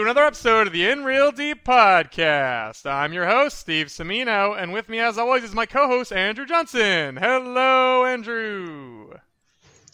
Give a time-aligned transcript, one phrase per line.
[0.00, 2.90] To another episode of the In Real Deep podcast.
[2.90, 6.46] I'm your host, Steve Semino, and with me, as always, is my co host, Andrew
[6.46, 7.18] Johnson.
[7.18, 9.12] Hello, Andrew.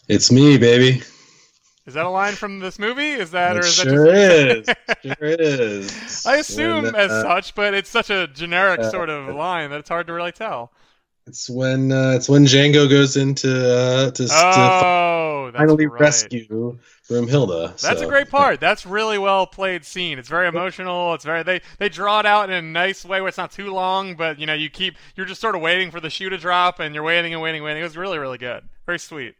[0.07, 1.01] It's me, baby.
[1.85, 3.09] Is that a line from this movie?
[3.11, 4.77] Is that, It or is sure that just.
[5.03, 5.13] is.
[5.19, 6.25] sure is.
[6.25, 9.71] I assume When, as uh, such, but it's such a generic uh, sort of line
[9.71, 10.71] that it's hard to really tell.
[11.25, 15.99] It's when uh, it's when Django goes into uh, to, to Oh, that's finally right.
[15.99, 16.79] rescue
[17.09, 17.79] Broomhilda.
[17.79, 18.05] That's so.
[18.05, 18.59] a great part.
[18.59, 20.19] That's really well played scene.
[20.19, 21.13] It's very emotional.
[21.13, 23.73] It's very they they draw it out in a nice way where it's not too
[23.73, 26.37] long, but you know you keep you're just sort of waiting for the shoe to
[26.37, 27.81] drop, and you're waiting and waiting and waiting.
[27.81, 28.63] It was really really good.
[28.85, 29.35] Very sweet.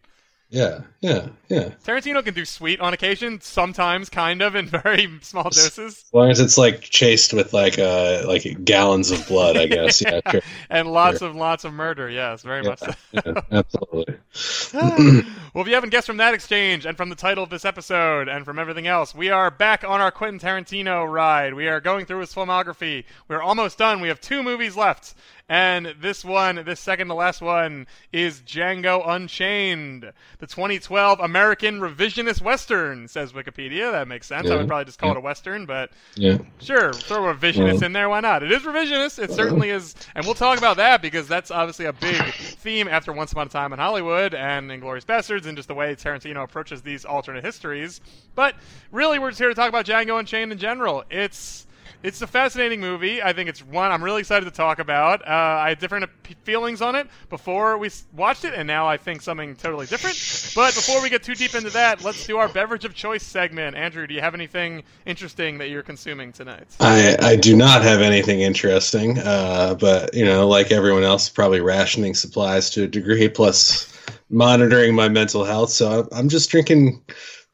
[0.50, 1.72] Yeah, yeah, yeah.
[1.86, 6.30] Tarantino can do sweet on occasion, sometimes, kind of in very small doses, As long
[6.32, 10.02] as it's like chased with like uh like gallons of blood, I guess.
[10.02, 10.42] Yeah, sure.
[10.70, 12.10] and lots of lots of murder.
[12.10, 12.94] Yes, very much so.
[13.12, 14.16] yeah, absolutely.
[15.58, 18.28] well, if you haven't guessed from that exchange and from the title of this episode
[18.28, 21.56] and from everything else, we are back on our Quentin Tarantino ride.
[21.56, 23.06] We are going through his filmography.
[23.28, 24.00] We're almost done.
[24.00, 25.16] We have two movies left.
[25.50, 32.42] And this one, this second to last one, is Django Unchained, the 2012 American revisionist
[32.42, 33.92] Western, says Wikipedia.
[33.92, 34.50] That makes sense.
[34.50, 35.16] I would probably just call Yeah.
[35.16, 36.40] it a Western, but Yeah.
[36.60, 38.10] Sure, throw a revisionist in there.
[38.10, 38.44] Why not?
[38.44, 39.24] It is revisionist.
[39.24, 43.14] It certainly is, and we'll talk about that because that's obviously a big theme after
[43.14, 46.82] Once Upon a Time in Hollywood and Inglourious Basterds, and just the way Tarantino approaches
[46.82, 48.02] these alternate histories.
[48.36, 48.56] But
[48.92, 51.06] really, we're just here to talk about Django Unchained in general.
[51.10, 51.67] It's
[52.04, 53.22] it's a fascinating movie.
[53.22, 55.22] I think it's one I'm really excited to talk about.
[55.28, 56.10] Uh, I had different
[56.44, 60.16] feelings on it before we watched it, and now I think something totally different.
[60.56, 63.76] But before we get too deep into that, let's do our beverage of choice segment.
[63.76, 66.68] Andrew, do you have anything interesting that you're consuming tonight?
[66.80, 71.62] I, I do not have anything interesting, uh, but you know, like everyone else, probably
[71.62, 73.94] rationing supplies to a degree, plus
[74.30, 75.72] monitoring my mental health.
[75.72, 77.02] So I'm, I'm just drinking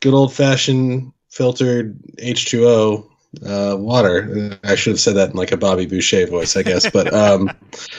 [0.01, 3.09] good old fashioned filtered H2O
[3.45, 4.59] uh, water.
[4.63, 7.49] I should have said that in like a Bobby Boucher voice, I guess, but um,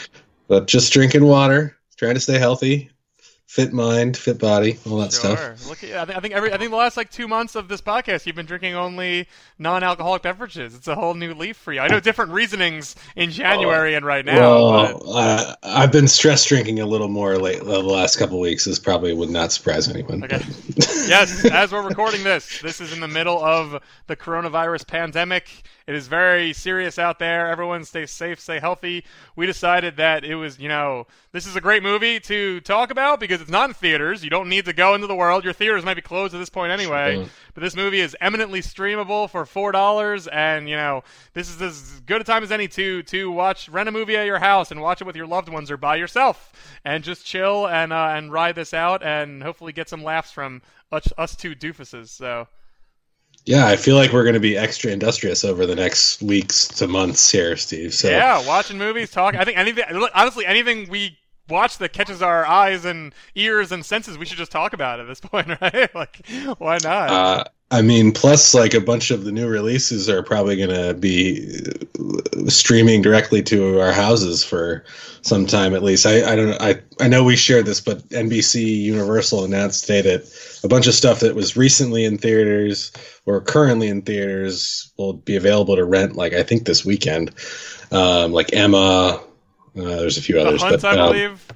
[0.49, 2.91] but just drinking water, trying to stay healthy,
[3.47, 5.69] fit mind, fit body, all that stuff.
[5.69, 8.27] Look, at- I think, every I think the last like two months of this podcast,
[8.27, 9.28] you've been drinking only
[9.59, 10.75] non-alcoholic beverages.
[10.75, 11.81] It's a whole new leaf for you.
[11.81, 14.38] I know different reasonings in January and right now.
[14.94, 18.65] but- uh, I've been stress drinking a little more late the last couple of weeks.
[18.65, 20.25] This probably would not surprise anyone.
[20.25, 20.43] Okay.
[20.76, 25.49] yes, as we're recording this, this is in the middle of the coronavirus pandemic.
[25.87, 27.47] It is very serious out there.
[27.49, 29.05] Everyone stay safe, stay healthy.
[29.37, 33.21] We decided that it was, you know, this is a great movie to talk about
[33.21, 34.25] because it's not in theaters.
[34.25, 35.44] You don't need to go into the world.
[35.44, 37.17] Your theaters might be closed at this point anyway.
[37.17, 37.27] Sure.
[37.53, 42.00] But this movie is eminently streamable for four dollars, and you know this is as
[42.06, 44.81] good a time as any to to watch rent a movie at your house and
[44.81, 46.53] watch it with your loved ones or by yourself,
[46.84, 50.62] and just chill and uh, and ride this out and hopefully get some laughs from
[50.91, 52.09] us, us two doofuses.
[52.09, 52.49] So
[53.44, 56.88] Yeah, I feel like we're going to be extra industrious over the next weeks to
[56.88, 57.93] months here, Steve.
[57.93, 59.38] So yeah, watching movies, talking.
[59.38, 59.84] I think anything.
[60.15, 61.19] Honestly, anything we
[61.49, 65.06] watch that catches our eyes and ears and senses, we should just talk about at
[65.06, 65.94] this point, right?
[65.94, 66.27] like,
[66.59, 67.10] why not?
[67.10, 70.95] Uh, I mean, plus like a bunch of the new releases are probably going to
[70.95, 71.49] be
[71.99, 74.85] uh, streaming directly to our houses for
[75.23, 76.07] some time at least.
[76.07, 76.59] I, I don't know.
[76.61, 80.95] I, I know we shared this, but NBC Universal announced today that a bunch of
[80.95, 82.93] stuff that was recently in theaters
[83.25, 86.17] or currently in theaters will be available to rent.
[86.17, 87.35] Like I think this weekend,
[87.91, 89.21] um, like Emma.
[89.77, 91.47] Uh, there's a few the others, Hunt, but I um, believe.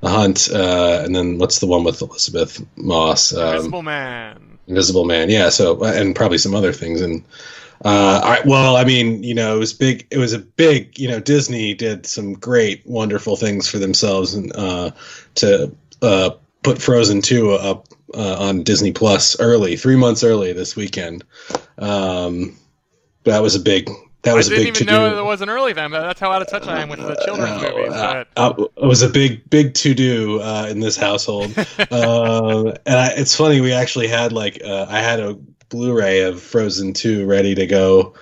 [0.00, 3.34] The Hunt, uh, and then what's the one with Elisabeth Moss?
[3.34, 4.55] Um, Invisible Man.
[4.68, 5.48] Invisible Man, yeah.
[5.48, 7.00] So and probably some other things.
[7.00, 7.24] And
[7.84, 10.06] uh, I, well, I mean, you know, it was big.
[10.10, 10.98] It was a big.
[10.98, 14.90] You know, Disney did some great, wonderful things for themselves, and uh,
[15.36, 16.30] to uh,
[16.62, 21.24] put Frozen two up uh, on Disney Plus early, three months early this weekend.
[21.78, 22.56] Um,
[23.24, 23.90] that was a big.
[24.26, 25.92] That was I a didn't big even to know there was an early time.
[25.92, 27.92] That's how out of touch I am with the children's movies.
[27.92, 31.56] Uh, But uh, it was a big, big to do uh, in this household,
[31.90, 33.60] um, and I, it's funny.
[33.60, 35.34] We actually had like uh, I had a
[35.68, 38.14] Blu-ray of Frozen Two ready to go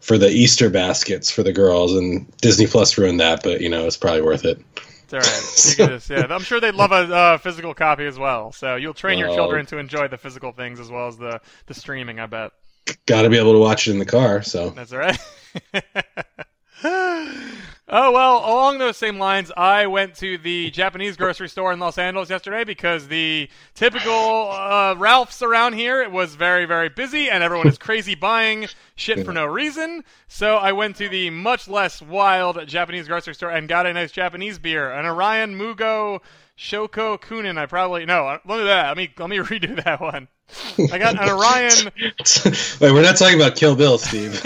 [0.00, 3.42] for the Easter baskets for the girls, and Disney Plus ruined that.
[3.42, 4.60] But you know, it's probably worth it.
[4.76, 5.42] it's all right.
[5.78, 8.52] You just, yeah, I'm sure they'd love a uh, physical copy as well.
[8.52, 11.74] So you'll train your children to enjoy the physical things as well as the, the
[11.74, 12.20] streaming.
[12.20, 12.52] I bet.
[13.06, 14.42] Got to be able to watch it in the car.
[14.42, 15.18] So That's all right.
[17.88, 21.98] Oh well, along those same lines, I went to the Japanese grocery store in Los
[21.98, 27.44] Angeles yesterday because the typical uh, Ralph's around here it was very very busy and
[27.44, 28.66] everyone is crazy buying
[28.96, 30.02] shit for no reason.
[30.26, 34.10] So I went to the much less wild Japanese grocery store and got a nice
[34.10, 36.20] Japanese beer, an Orion Mugo
[36.58, 37.58] Shoko Kunin.
[37.58, 38.26] I probably no.
[38.26, 38.88] Uh, let me that.
[38.88, 40.28] Let me let me redo that one.
[40.92, 41.92] I got an Orion.
[42.80, 44.40] Wait, we're not talking about Kill Bill, Steve.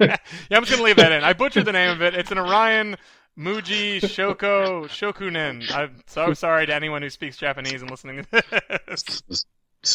[0.00, 0.16] yeah,
[0.50, 1.22] I'm just gonna leave that in.
[1.24, 2.14] I butchered the name of it.
[2.14, 2.96] It's an Orion
[3.38, 5.70] Muji Shoko Shokunin.
[5.72, 8.42] I'm so sorry to anyone who speaks Japanese and listening to
[8.88, 9.44] this.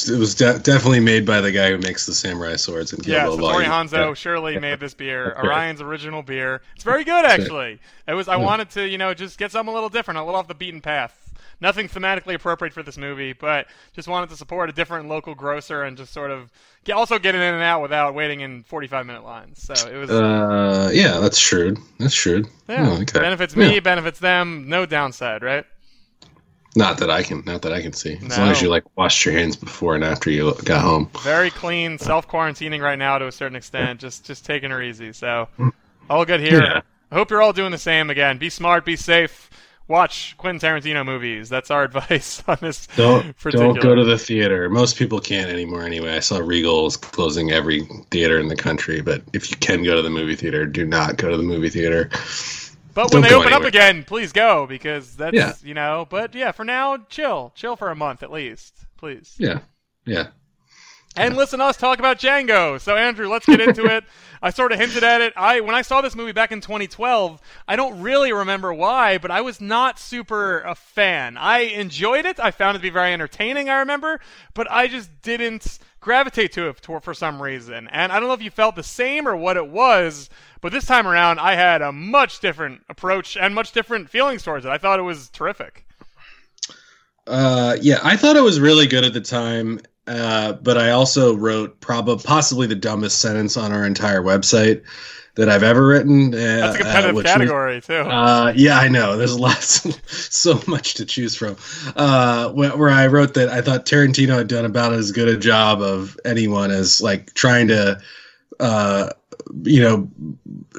[0.10, 3.13] It was de- definitely made by the guy who makes the samurai swords and Kill
[3.13, 4.13] yeah, Bill Satori Hanzo Yeah.
[4.13, 5.36] surely made this beer.
[5.38, 6.62] Orion's original beer.
[6.75, 7.80] It's very good, actually.
[8.08, 8.30] It was.
[8.30, 10.56] I wanted to, you know, just get something a little different, a little off the
[10.56, 11.18] beaten path.
[11.62, 15.84] Nothing thematically appropriate for this movie, but just wanted to support a different local grocer
[15.84, 16.52] and just sort of
[16.84, 19.62] get, also get it in and out without waiting in 45 minute lines.
[19.62, 20.10] So it was.
[20.10, 21.78] Uh, yeah, that's shrewd.
[22.00, 22.48] That's shrewd.
[22.68, 23.19] yeah, Oh, okay.
[23.19, 23.80] benefits me, Yeah.
[23.80, 24.68] benefits them.
[24.68, 25.63] No downside, right?
[26.75, 27.44] Not that I can.
[27.46, 28.13] Not that I can see.
[28.16, 28.38] As No.
[28.38, 31.12] long as you like washed your hands before and after you got home.
[31.22, 34.00] Very clean, self quarantining right now to a certain extent.
[34.00, 35.12] Just just taking her easy.
[35.13, 35.50] So
[36.10, 36.63] all good here.
[36.63, 36.81] Yeah.
[37.12, 38.38] I hope you're all doing the same again.
[38.38, 39.50] Be smart, be safe.
[39.92, 41.50] Watch Quentin Tarantino movies.
[41.50, 42.88] That's our advice on this.
[42.96, 43.74] Don't particular.
[43.74, 44.70] don't go to the theater.
[44.70, 46.16] Most people can't anymore anyway.
[46.16, 50.02] I saw Regal's closing every theater in the country, but if you can go to
[50.02, 52.10] the movie theater, do not go to the movie theater.
[52.94, 55.54] But when don't they go open up again, please go because that's Yeah.
[55.62, 56.08] you know.
[56.10, 59.36] But yeah, for now, chill, chill for a month at least, please.
[59.38, 59.60] Yeah.
[60.06, 60.28] Yeah.
[61.16, 62.80] And listen to us talk about Django.
[62.80, 64.06] So Andrew, let's get into it.
[64.42, 65.34] I sort of hinted at it.
[65.36, 69.30] I when I saw this movie back in 2012, I don't really remember why, but
[69.30, 71.38] I was not super a fan.
[71.38, 72.40] I enjoyed it.
[72.40, 73.69] I found it to be very entertaining.
[73.69, 74.19] I remember,
[74.54, 77.88] but I just didn't gravitate to it for, some reason.
[77.90, 80.30] And I don't know if you felt the same or what it was,
[80.60, 84.66] but this time around, I had a much different approach and much different feelings towards
[84.66, 84.69] it.
[84.69, 85.86] I thought it was terrific.
[87.28, 91.36] Uh, yeah, I thought it was really good at the time, uh, but I also
[91.36, 94.83] wrote probably possibly the dumbest sentence on our entire website
[95.36, 96.33] that I've ever written.
[96.33, 97.94] Uh, That's a competitive uh, which was- category too.
[97.94, 99.15] Uh, yeah, I know.
[99.18, 101.56] There's lots, so much to choose from.
[101.95, 105.38] Uh, where, where I wrote that I thought Tarantino had done about as good a
[105.38, 108.01] job of anyone as like trying to,
[108.59, 109.09] uh,
[109.63, 110.09] you know,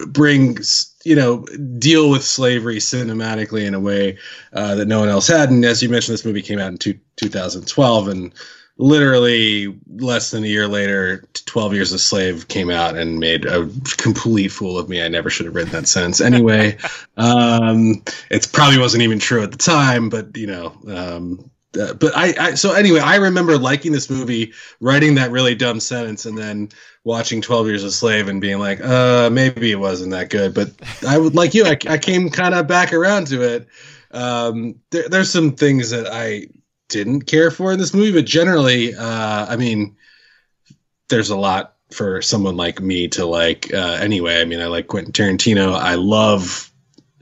[0.08, 0.58] bring,
[1.04, 1.44] you know,
[1.78, 4.18] deal with slavery cinematically in a way
[4.52, 5.50] uh, that no one else had.
[5.50, 8.34] And as you mentioned, this movie came out in two, 2012, and
[8.78, 13.68] literally less than a year later, 12 Years a Slave came out and made a
[13.96, 15.02] complete fool of me.
[15.02, 16.78] I never should have written that sentence anyway.
[17.16, 20.76] um, it probably wasn't even true at the time, but you know.
[20.88, 25.54] Um, uh, but I, I, so anyway, I remember liking this movie, writing that really
[25.54, 26.68] dumb sentence, and then
[27.04, 30.52] watching Twelve Years a Slave and being like, uh, maybe it wasn't that good.
[30.54, 30.70] But
[31.06, 33.68] I would like you, I, I came kind of back around to it.
[34.10, 36.48] Um, there, there's some things that I
[36.92, 39.96] didn't care for in this movie, but generally, uh, I mean,
[41.08, 43.72] there's a lot for someone like me to like.
[43.72, 45.74] Uh, anyway, I mean, I like Quentin Tarantino.
[45.74, 46.70] I love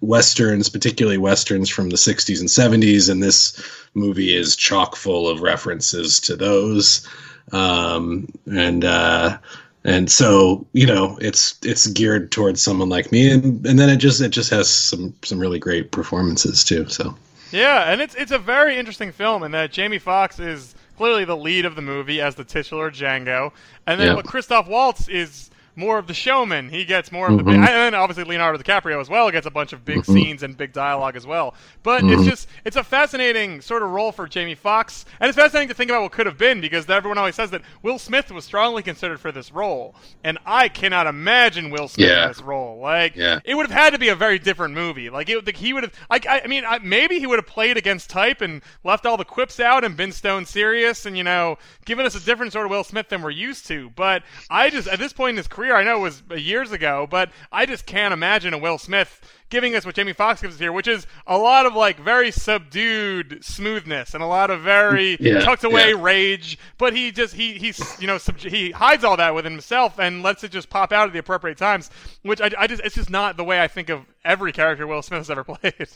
[0.01, 3.63] westerns, particularly westerns from the 60s and 70s, and this
[3.95, 7.07] movie is chock full of references to those.
[7.53, 9.39] Um, and uh,
[9.85, 13.97] and so you know, it's it's geared towards someone like me, and and then it
[13.97, 16.89] just it just has some some really great performances too.
[16.89, 17.15] So.
[17.53, 21.37] Yeah, and it's it's a very interesting film in that Jamie Foxx is clearly the
[21.37, 23.53] lead of the movie as the titular Django,
[23.87, 24.23] and then.
[24.23, 26.69] Christoph Waltz is more of the showman.
[26.69, 27.59] He gets more of the big, Mhm.
[27.59, 30.07] and then obviously Leonardo DiCaprio as well gets a bunch of big Mhm.
[30.07, 31.55] scenes and big dialogue as well.
[31.83, 32.29] But it's Mhm.
[32.29, 35.91] just it's a fascinating sort of role for Jamie Foxx, and it's fascinating to think
[35.91, 39.21] about what could have been because everyone always says that Will Smith was strongly considered
[39.21, 42.23] for this role, and I cannot imagine Will Smith Yeah.
[42.25, 42.79] in this role.
[42.81, 43.39] Like Yeah.
[43.45, 45.09] it would have had to be a very different movie.
[45.11, 45.93] Like it, he would have.
[46.11, 49.17] Like I, I mean, I, maybe he would have played against type and left all
[49.17, 52.65] the quips out and been stone serious and you know given us a different sort
[52.67, 53.91] of Will Smith than we're used to.
[53.97, 56.01] But I just at this point in his career, I know it
[56.31, 60.13] was years ago, but I just can't imagine a Will Smith giving us what Jamie
[60.13, 64.27] Foxx gives us here, which is a lot of like very subdued smoothness and a
[64.27, 66.01] lot of very Yeah, tucked away yeah.
[66.01, 66.59] rage.
[66.79, 70.23] But he just he he's you know sub- he hides all that within himself and
[70.23, 71.91] lets it just pop out at the appropriate times.
[72.23, 75.03] Which I, I just it's just not the way I think of every character Will
[75.03, 75.89] Smith has ever played.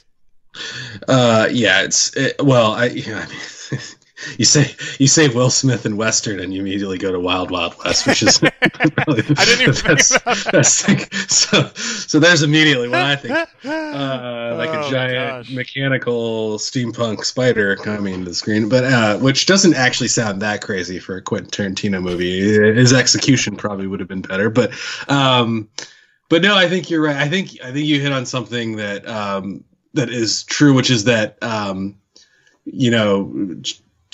[1.09, 3.80] Uh, yeah, it's it, well, I, yeah, I mean,
[4.38, 7.75] you say you say Will Smith and Western, and you immediately go to Wild Wild
[7.85, 13.00] West, which is really, I didn't even that's, that's like, so so there's immediately what
[13.00, 13.35] I think.
[13.64, 19.47] Uh, like Oh, a giant mechanical steampunk spider coming to the screen, but uh, which
[19.47, 22.40] doesn't actually sound that crazy for a Quentin Tarantino movie.
[22.40, 24.73] His execution probably would have been better, but
[25.09, 25.68] um,
[26.28, 27.16] but no, I think you're right.
[27.16, 31.04] I think I think you hit on something that um, that is true, which is
[31.04, 31.97] that um,
[32.64, 33.56] you know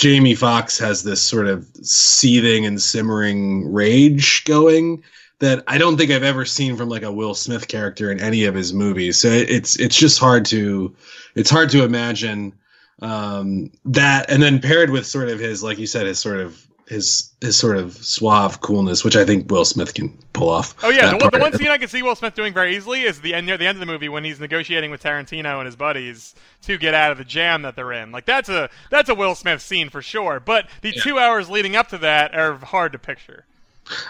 [0.01, 5.05] Jamie Foxx has this sort of seething and simmering rage going
[5.41, 8.45] that I don't think I've ever seen from like a Will Smith character in any
[8.45, 9.21] of his movies.
[9.21, 10.97] So it's it's just hard to
[11.35, 12.55] it's hard to imagine
[13.03, 16.67] um, that, and then paired with sort of his like you said his sort of
[16.91, 20.75] his his sort of suave coolness, which I think Will Smith can pull off.
[20.83, 23.03] Oh yeah, the one, the one scene I can see Will Smith doing very easily
[23.03, 25.67] is the end near the end of the movie when he's negotiating with Tarantino and
[25.67, 28.11] his buddies to get out of the jam that they're in.
[28.11, 30.41] Like that's a that's a Will Smith scene for sure.
[30.41, 31.01] But the yeah.
[31.01, 33.45] two hours leading up to that are hard to picture.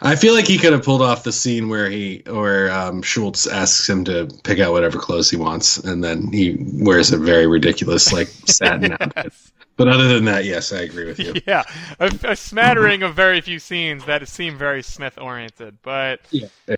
[0.02, 3.46] I feel like he could have pulled off the scene where he or um, Schultz
[3.46, 7.46] asks him to pick out whatever clothes he wants, and then he wears a very
[7.46, 9.32] ridiculous like satin outfit.
[9.76, 11.34] But other than that, yes, I agree with you.
[11.46, 11.62] Yeah,
[11.98, 16.48] a, a smattering of very few scenes that seem very Smith oriented, but yeah.
[16.68, 16.76] yeah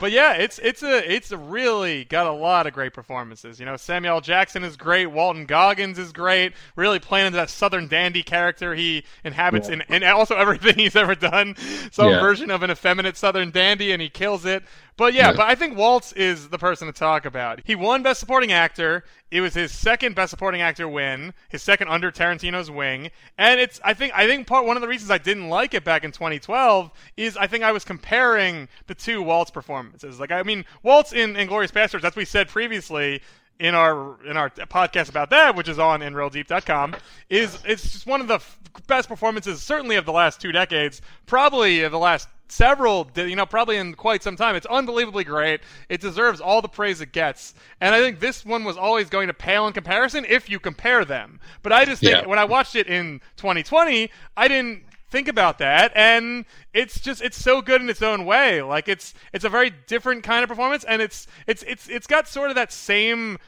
[0.00, 3.58] but yeah, it's it's a it's a really got a lot of great performances.
[3.58, 7.88] You know, Samuel Jackson is great, Walton Goggins is great, really playing into that Southern
[7.88, 9.74] dandy character he inhabits yeah.
[9.74, 11.56] in, and also everything he's ever done.
[11.90, 12.20] Some yeah.
[12.20, 14.62] version of an effeminate Southern dandy, and he kills it.
[14.96, 17.60] But yeah, but I think Waltz is the person to talk about.
[17.64, 19.04] He won Best Supporting Actor.
[19.30, 23.78] It was his second Best Supporting Actor win, his second under Tarantino's wing, and it's
[23.84, 26.12] I think I think part one of the reasons I didn't like it back in
[26.12, 30.18] 2012 is I think I was comparing the two Waltz performances.
[30.18, 33.20] Like I mean, Waltz in Inglourious Basterds, as we said previously,
[33.58, 36.96] in our in our podcast about that, which is on inrealdeep.com,
[37.30, 41.00] is it's just one of the f- best performances, certainly of the last two decades,
[41.26, 44.54] probably of the last several, you know, probably in quite some time.
[44.54, 45.60] It's unbelievably great.
[45.88, 47.54] It deserves all the praise it gets.
[47.80, 51.04] And I think this one was always going to pale in comparison if you compare
[51.04, 51.40] them.
[51.62, 52.26] But I just think yeah.
[52.26, 56.44] when I watched it in 2020, I didn't think about that and
[56.74, 60.24] it's just it's so good in its own way like it's it's a very different
[60.24, 63.38] kind of performance and it's it's it's it's got sort of that same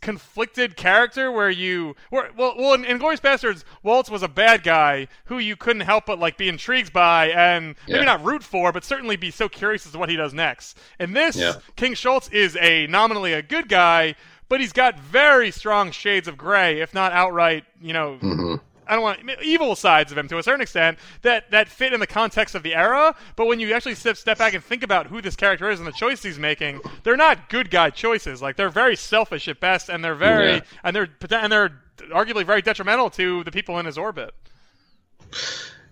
[0.00, 5.06] conflicted character where you where, well well in, Inglourious Basterds Waltz was a bad guy
[5.26, 7.94] who you couldn't help but like be intrigued by and yeah.
[7.94, 10.78] maybe not root for but certainly be so curious as to what he does next.
[10.98, 11.54] And this yeah.
[11.76, 14.16] King Schultz is a nominally a good guy
[14.48, 18.54] but he's got very strong shades of gray if not outright, you know, mm-hmm.
[18.88, 22.00] I don't want evil sides of him to a certain extent that that fit in
[22.00, 23.14] the context of the era.
[23.36, 25.86] But when you actually step step back and think about who this character is and
[25.86, 28.40] the choices he's making, they're not good guy choices.
[28.42, 30.60] Like they're very selfish at best, and they're very yeah.
[30.82, 31.80] and they're and they're
[32.10, 34.34] arguably very detrimental to the people in his orbit.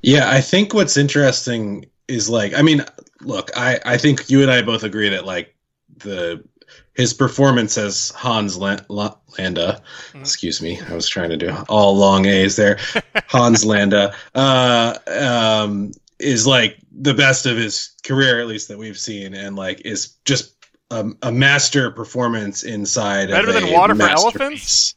[0.02, 2.84] Yeah, I think what's interesting is like, I mean,
[3.20, 5.54] look, I I think you and I both agree that like
[5.98, 6.42] the
[6.96, 8.86] his performance as Hans Landa,
[9.38, 10.18] mm-hmm.
[10.18, 12.78] excuse me, I was trying to do all long A's there.
[13.26, 18.98] Hans Landa uh, um, is like the best of his career, at least that we've
[18.98, 20.54] seen, and like is just
[20.90, 23.28] a, a master performance inside.
[23.28, 24.94] Better than Water for Elephants.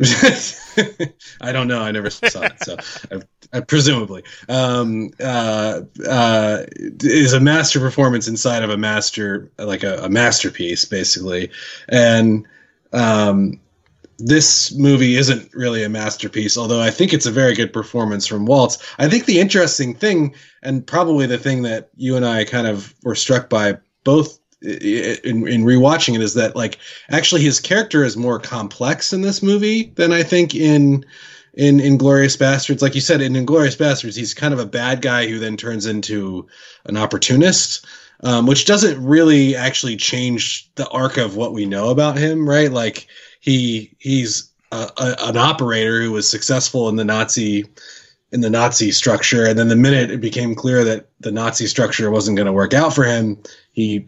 [1.40, 1.80] I don't know.
[1.80, 2.76] I never saw it, so
[3.12, 3.22] I,
[3.52, 6.64] I, presumably um, uh, uh,
[7.00, 11.50] is a master performance inside of a master, like a, a masterpiece, basically.
[11.88, 12.46] And
[12.92, 13.60] um,
[14.18, 18.46] this movie isn't really a masterpiece, although I think it's a very good performance from
[18.46, 18.78] Waltz.
[18.98, 22.94] I think the interesting thing, and probably the thing that you and I kind of
[23.02, 26.78] were struck by both in, in rewatching it is that like
[27.10, 31.04] actually his character is more complex in this movie than I think in
[31.54, 32.82] in Inglourious Basterds.
[32.82, 35.86] Like you said, in Inglourious Basterds, he's kind of a bad guy who then turns
[35.86, 36.46] into
[36.86, 37.86] an opportunist,
[38.24, 42.72] um, which doesn't really actually change the arc of what we know about him, right?
[42.72, 43.06] Like
[43.40, 47.64] he he's a, a, an operator who was successful in the Nazi
[48.32, 52.10] in the Nazi structure, and then the minute it became clear that the Nazi structure
[52.10, 53.40] wasn't going to work out for him,
[53.72, 54.04] he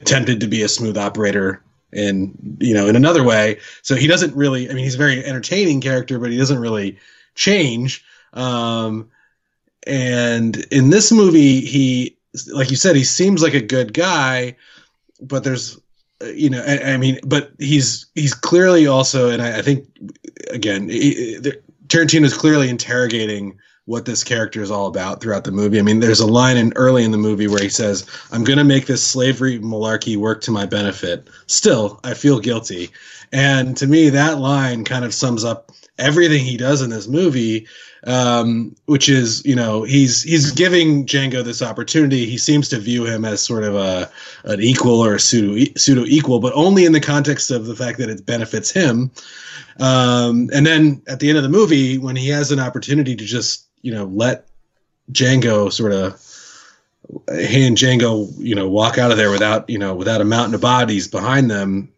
[0.00, 1.62] attempted to be a smooth operator
[1.92, 3.58] in you know in another way.
[3.82, 6.98] So he doesn't really i mean he's a very entertaining character but he doesn't really
[7.34, 8.04] change.
[8.32, 9.10] Um
[9.86, 12.16] and in this movie he
[12.52, 14.56] like you said he seems like a good guy
[15.20, 15.80] but there's
[16.34, 19.86] you know i, I mean but he's he's clearly also and i, I think
[20.50, 20.88] again
[21.86, 25.78] tarantino is clearly interrogating what this character is all about throughout the movie.
[25.78, 28.58] I mean, there's a line in early in the movie where he says, "I'm going
[28.58, 31.26] to make this slavery malarkey work to my benefit.
[31.46, 32.90] Still, I feel guilty."
[33.32, 37.66] And to me, that line kind of sums up everything he does in this movie.
[38.04, 42.26] Um, which is, you know, he's he's giving Django this opportunity.
[42.26, 44.08] He seems to view him as sort of a
[44.44, 47.98] an equal or a pseudo pseudo equal, but only in the context of the fact
[47.98, 49.10] that it benefits him.
[49.80, 53.24] Um, and then at the end of the movie, when he has an opportunity to
[53.24, 54.46] just you know let
[55.12, 56.20] Django sort of
[57.34, 60.54] he and Django, you know, walk out of there without, you know, without a mountain
[60.54, 61.90] of bodies behind them.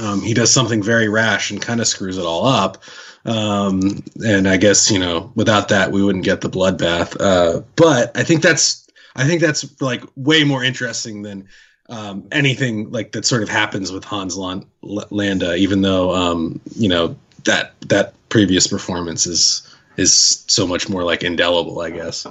[0.00, 2.82] Um, he does something very rash and kind of screws it all up.
[3.24, 7.16] Um, and I guess you know, without that, we wouldn't get the bloodbath.
[7.18, 11.48] Uh, but I think that's I think that's like way more interesting than
[11.88, 15.54] um, anything like that sort of happens with Hans Landa.
[15.54, 21.22] Even though um, you know that that previous performance is is so much more like
[21.22, 22.26] indelible, I guess.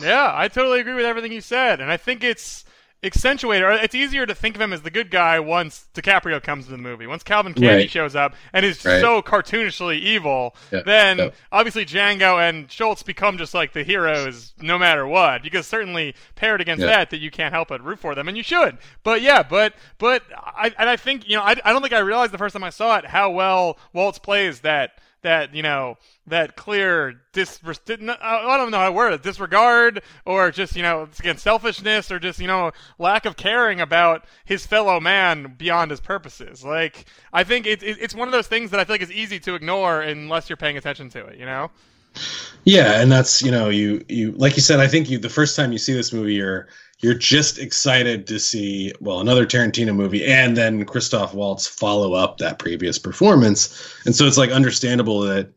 [0.00, 2.64] Yeah, I totally agree with everything you said, and I think it's
[3.02, 6.64] accentuated, or it's easier to think of him as the good guy once DiCaprio comes
[6.64, 7.06] to the movie.
[7.06, 7.90] Once Calvin Candie right.
[7.90, 9.00] shows up and is right.
[9.00, 10.82] so cartoonishly evil, yeah.
[10.84, 11.30] then yeah.
[11.52, 15.42] obviously Django and Schultz become just like the heroes no matter what.
[15.42, 16.88] Because certainly paired against yeah.
[16.88, 18.78] that, that you can't help but root for them, and you should.
[19.04, 22.00] But yeah, but but I and I think you know I, I don't think I
[22.00, 25.96] realized the first time I saw it how well Waltz plays that that you know
[26.26, 31.08] that clear dis I don't know how to word it disregard or just you know
[31.18, 36.00] again selfishness or just you know lack of caring about his fellow man beyond his
[36.00, 36.64] purposes.
[36.64, 39.12] Like I think it, it, it's one of those things that I feel like is
[39.12, 41.38] easy to ignore unless you're paying attention to it.
[41.38, 41.70] You know.
[42.64, 45.56] Yeah, and that's you know you you like you said I think you the first
[45.56, 46.68] time you see this movie you're
[47.00, 52.38] you're just excited to see well another Tarantino movie and then Christoph Waltz follow up
[52.38, 55.48] that previous performance, and so it's like understandable that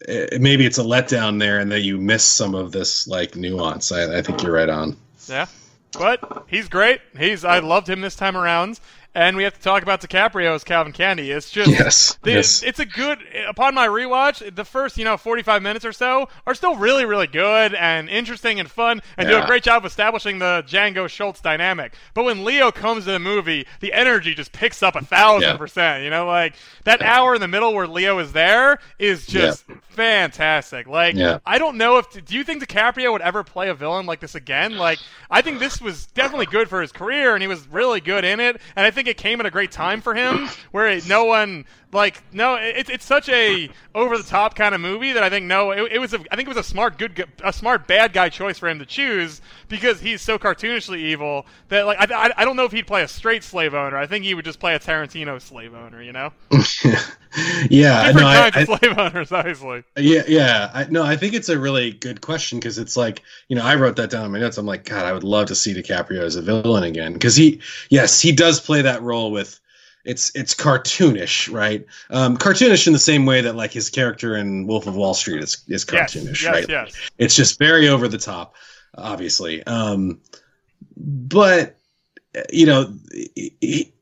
[0.00, 3.36] it, eh, maybe it's a letdown there and that you miss some of this like
[3.36, 3.92] nuance.
[3.92, 4.96] I, I think you're right on.
[5.28, 5.46] Yeah,
[5.92, 7.00] but he's great.
[7.18, 8.78] He's I loved him this time around,
[9.16, 11.30] and we have to talk about DiCaprio's Calvin Candie.
[11.30, 12.62] It's just yes, the, yes.
[12.62, 13.18] it's a good.
[13.48, 17.26] Upon my rewatch, the first you know 45 minutes or so are still really really
[17.26, 19.38] good and interesting and fun, and yeah.
[19.38, 21.94] do a great job of establishing the Django Schultz dynamic.
[22.12, 25.56] But when Leo comes to the movie, the energy just picks up a thousand yeah.
[25.56, 26.04] percent.
[26.04, 26.54] You know, like
[26.84, 27.14] that yeah.
[27.14, 30.86] hour in the middle where Leo is there is just fantastic.
[30.86, 34.20] Like I don't know if do you think DiCaprio would ever play a villain like
[34.20, 34.76] this again?
[34.76, 34.98] Like
[35.30, 38.40] I think this was definitely good for his career, and he was really good in
[38.40, 41.24] it, and I think think it came at a great time for him, where no
[41.26, 45.30] one like no, it's it's such a over the top kind of movie that I
[45.30, 47.86] think no, it, it was a, I think it was a smart good a smart
[47.86, 52.26] bad guy choice for him to choose because he's so cartoonishly evil that like I,
[52.26, 53.96] I, I don't know if he'd play a straight slave owner.
[53.96, 56.02] I think he would just play a Tarantino slave owner.
[56.02, 56.32] You know?
[57.70, 59.84] yeah, different no, kinds I, of slave owners, obviously.
[59.96, 60.70] Yeah, yeah.
[60.74, 63.76] I, no, I think it's a really good question because it's like you know I
[63.76, 64.58] wrote that down in my notes.
[64.58, 67.60] I'm like, God, I would love to see DiCaprio as a villain again because he
[67.90, 69.60] yes he does play that role with
[70.06, 71.84] it's it's cartoonish, right?
[72.10, 75.42] Um, cartoonish in the same way that like his character in Wolf of Wall Street
[75.42, 76.68] is is cartoonish, yes, yes, right?
[76.68, 77.10] Yes.
[77.18, 78.54] It's just very over the top,
[78.96, 79.66] obviously.
[79.66, 80.20] Um,
[80.96, 81.76] but
[82.50, 83.92] you know, he,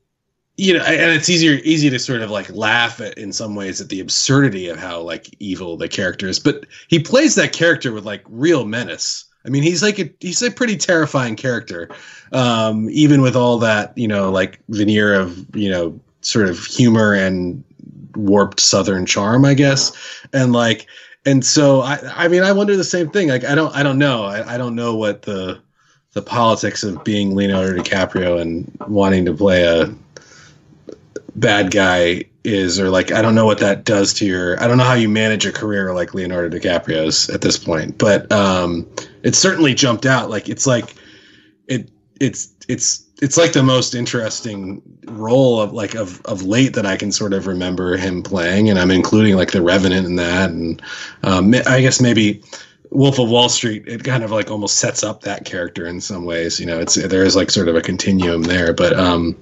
[0.57, 3.81] you know, and it's easier easy to sort of like laugh at in some ways
[3.81, 7.93] at the absurdity of how like evil the character is, but he plays that character
[7.93, 9.25] with like real menace.
[9.47, 11.91] I mean, he's like a he's a pretty terrifying character,
[12.33, 17.13] um, even with all that you know, like veneer of you know, sort of humor
[17.13, 17.63] and
[18.17, 19.93] warped Southern charm, I guess,
[20.33, 20.87] and like,
[21.27, 23.29] and so I, I mean, I wonder the same thing.
[23.29, 25.61] Like, I don't, I don't know, I, I don't know what the
[26.13, 29.93] the politics of being Leonardo DiCaprio and wanting to play a
[31.35, 34.77] bad guy is or like I don't know what that does to your I don't
[34.77, 38.87] know how you manage a career like Leonardo DiCaprio's at this point but um
[39.25, 40.31] it certainly jumped out.
[40.31, 40.95] Like it's like
[41.67, 46.87] it it's it's it's like the most interesting role of like of of late that
[46.87, 50.51] I can sort of remember him playing and I'm including like the Revenant in that
[50.51, 50.81] and
[51.23, 52.43] um I guess maybe
[52.91, 56.25] Wolf of Wall Street it kind of like almost sets up that character in some
[56.27, 59.37] ways you know it's there is like sort of a continuum there but um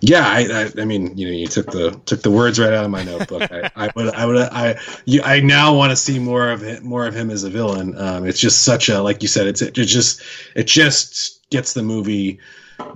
[0.00, 2.84] yeah, I, I, I, mean, you know, you took the took the words right out
[2.84, 3.42] of my notebook.
[3.50, 6.82] I, I would, I would, I, you, I now want to see more of it,
[6.82, 7.96] more of him as a villain.
[7.98, 10.22] Um, it's just such a, like you said, it's it just,
[10.54, 12.38] it just gets the movie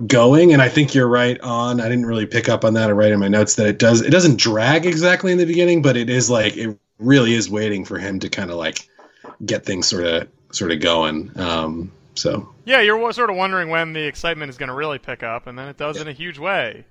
[0.05, 0.53] going.
[0.53, 1.81] And I think you're right on.
[1.81, 4.01] I didn't really pick up on that or write in my notes that it does,
[4.01, 7.83] it doesn't drag exactly in the beginning, but it is like it really is waiting
[7.83, 8.87] for him to kind of like
[9.43, 11.31] get things sort of sort of going.
[11.35, 15.23] Um, so yeah, you're sort of wondering when the excitement is going to really pick
[15.23, 16.03] up, and then it does yeah.
[16.03, 16.85] in a huge way.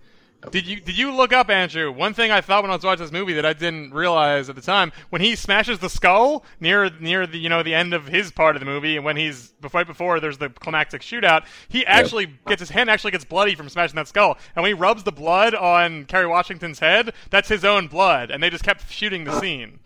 [0.50, 1.92] Did you did you look up Andrew?
[1.92, 4.56] One thing I thought when I was watching this movie that I didn't realize at
[4.56, 8.06] the time when he smashes the skull near near the you know the end of
[8.06, 11.84] his part of the movie and when he's right before there's the climactic shootout, he
[11.84, 12.46] actually yep.
[12.46, 14.38] gets his hand actually gets bloody from smashing that skull.
[14.56, 18.42] And when he rubs the blood on Kerry Washington's head, that's his own blood, and
[18.42, 19.78] they just kept shooting the scene.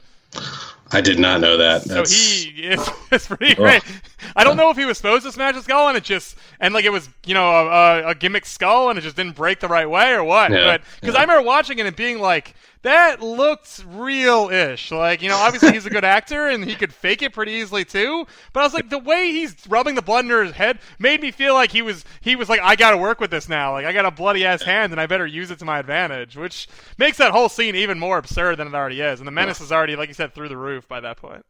[0.92, 1.84] I did not know that.
[1.84, 2.14] That's...
[2.14, 2.68] So he
[3.10, 3.56] it's pretty oh.
[3.56, 3.82] great.
[4.36, 6.72] I don't know if he was supposed to smash the skull and it just and
[6.72, 9.68] like it was you know a, a gimmick skull and it just didn't break the
[9.68, 10.50] right way or what.
[10.50, 11.20] Yeah, but because yeah.
[11.20, 14.92] I remember watching it and being like that looked real-ish.
[14.92, 17.84] Like, you know, obviously he's a good actor and he could fake it pretty easily
[17.84, 18.26] too.
[18.52, 21.30] But I was like, the way he's rubbing the blood under his head made me
[21.30, 23.72] feel like he was he was like, I got to work with this now.
[23.72, 26.36] Like, I got a bloody ass hand and I better use it to my advantage,
[26.36, 26.68] which
[26.98, 29.18] makes that whole scene even more absurd than it already is.
[29.18, 31.44] And the menace is already, like you said, through the roof by that point.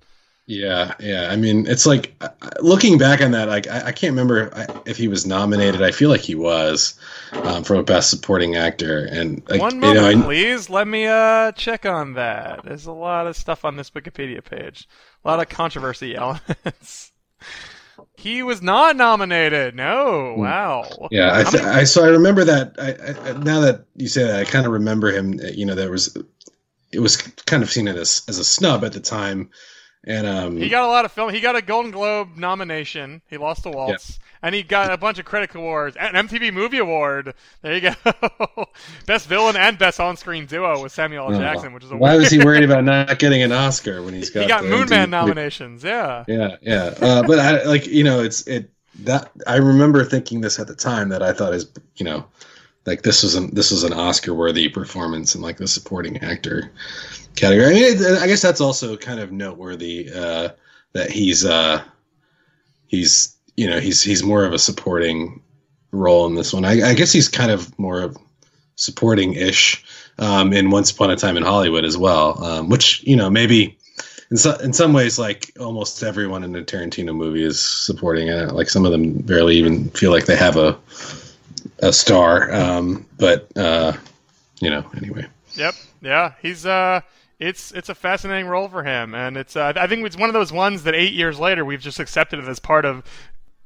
[0.46, 1.28] Yeah, yeah.
[1.30, 4.50] I mean, it's like uh, uh, looking back on that, like I, I can't remember
[4.52, 5.82] uh, if he was nominated.
[5.82, 6.98] I feel like he was
[7.32, 9.06] um, for a best supporting actor.
[9.06, 10.68] And like, one moment, you know, I, please.
[10.68, 12.60] Let me uh, check on that.
[12.62, 14.86] There's a lot of stuff on this Wikipedia page.
[15.24, 17.10] A lot of controversy elements.
[18.14, 19.74] he was not nominated.
[19.74, 20.34] No.
[20.34, 20.40] Hmm.
[20.42, 21.08] Wow.
[21.10, 22.74] Yeah, I, th- many- I so I remember that.
[22.78, 25.40] I, I, now that you say that, I kind of remember him.
[25.54, 26.14] You know, there was
[26.92, 29.48] it was kind of seen as as a snub at the time
[30.06, 31.32] and um, he got a lot of film.
[31.32, 33.22] He got a Golden Globe nomination.
[33.28, 34.38] He lost to Waltz, yeah.
[34.42, 37.34] and he got a bunch of critic awards, an MTV Movie Award.
[37.62, 38.66] There you go,
[39.06, 41.38] best villain and best on-screen duo with Samuel L.
[41.38, 42.20] Jackson, which is why weird...
[42.20, 44.40] was he worried about not getting an Oscar when he's got?
[44.44, 45.82] He got Moonman nominations.
[45.82, 46.94] Yeah, yeah, yeah.
[47.00, 50.76] Uh, but I, like you know, it's it that I remember thinking this at the
[50.76, 52.26] time that I thought is you know
[52.86, 56.70] like this was an this was an Oscar worthy performance in like the supporting actor
[57.34, 57.66] category.
[57.66, 60.50] I mean, it, I guess that's also kind of noteworthy uh,
[60.92, 61.82] that he's uh,
[62.86, 65.42] he's you know he's he's more of a supporting
[65.92, 66.64] role in this one.
[66.64, 68.16] I, I guess he's kind of more of
[68.76, 69.84] supporting ish
[70.18, 73.78] um, in Once Upon a Time in Hollywood as well, um, which you know maybe.
[74.30, 78.52] In, so, in some ways, like almost everyone in a Tarantino movie is supporting it.
[78.52, 80.78] Like some of them barely even feel like they have a
[81.84, 82.52] a star.
[82.52, 83.92] Um, but uh,
[84.60, 85.26] you know, anyway.
[85.54, 85.74] Yep.
[86.02, 86.32] Yeah.
[86.40, 87.00] He's uh
[87.38, 90.34] it's it's a fascinating role for him, and it's uh, I think it's one of
[90.34, 93.02] those ones that eight years later we've just accepted it as part of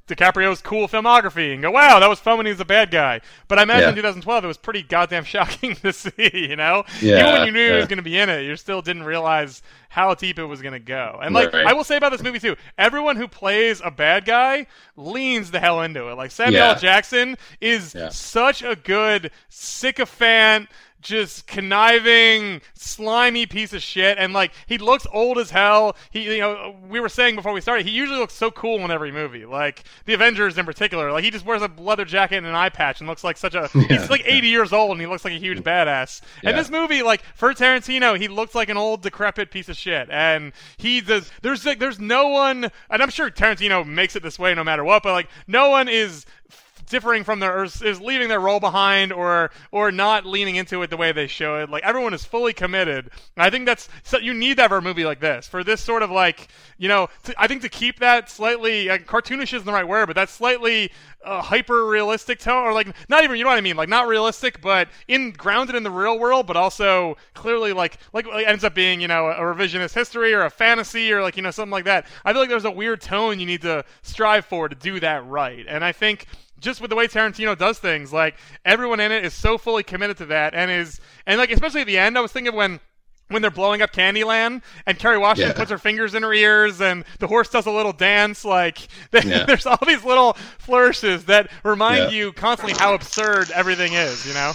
[0.09, 3.21] DiCaprio's cool filmography and go, wow, that was fun when he was a bad guy.
[3.47, 3.89] But I imagine yeah.
[3.91, 6.85] in 2012 it was pretty goddamn shocking to see, you know?
[7.01, 7.73] Yeah, Even when you knew yeah.
[7.73, 10.61] he was going to be in it, you still didn't realize how deep it was
[10.61, 11.19] going to go.
[11.23, 11.67] And, like, Right.
[11.67, 14.67] I will say about this movie, too, everyone who plays a bad guy
[14.97, 16.15] leans the hell into it.
[16.15, 16.75] Like, Samuel Yeah.
[16.75, 20.69] Jackson is such a good sycophant
[21.01, 25.97] just conniving, slimy piece of shit, and like he looks old as hell.
[26.11, 28.91] He, you know, we were saying before we started, he usually looks so cool in
[28.91, 31.13] every movie, like the Avengers in particular.
[31.13, 33.55] Like he just wears a leather jacket and an eye patch and looks like such
[33.55, 33.69] a.
[33.75, 36.21] Yeah, he's like 80 years old and he looks like a huge badass.
[36.43, 40.09] And this movie, like for Tarantino, he looks like an old decrepit piece of shit,
[40.11, 41.31] and he does.
[41.43, 44.85] There's like there's no one, and I'm sure Tarantino makes it this way no matter
[44.85, 46.27] what, but like no one is
[46.89, 50.97] differing from their is leaving their role behind or or not leaning into it the
[50.97, 51.71] way they should.
[51.71, 53.11] Like everyone is fully committed.
[53.37, 55.81] And I think that's so you need that for a movie like this for this
[55.81, 56.49] sort of like
[56.79, 60.07] you know to, I think to keep that slightly like, cartoonish isn't the right word,
[60.07, 60.91] but that slightly
[61.25, 64.07] uh, hyper realistic tone or like not even you know what I mean like not
[64.07, 68.65] realistic but in grounded in the real world but also clearly like like it ends
[68.65, 71.73] up being you know a revisionist history or a fantasy or like you know something
[71.73, 72.07] like that.
[72.25, 75.27] I feel like there's a weird tone you need to strive for to do that
[75.27, 76.27] right, and I think
[76.61, 80.17] just with the way Tarantino does things, like everyone in it is so fully committed
[80.19, 82.81] to that, and is and like especially at the end, I was thinking when.
[83.31, 85.59] When they're blowing up Candyland and Kerry Washington Yeah.
[85.59, 89.45] puts her fingers in her ears and the horse does a little dance, like Yeah.
[89.45, 92.19] there's all these little flourishes that remind Yeah.
[92.19, 94.53] you constantly how absurd everything is, you know?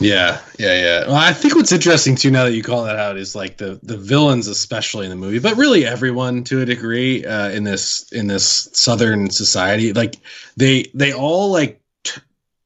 [0.00, 1.06] Yeah, yeah, yeah.
[1.06, 3.78] Well, I think what's interesting too, now that you call that out, is like the
[3.82, 8.10] the villains, especially in the movie, but really everyone to a degree uh, in this
[8.10, 10.16] in this southern society, like
[10.56, 11.82] they they all like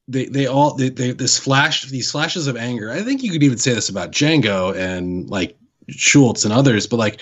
[0.07, 2.89] they they all they, they this flash these flashes of anger.
[2.89, 5.57] I think you could even say this about Django and like
[5.89, 7.19] Schultz and others, but like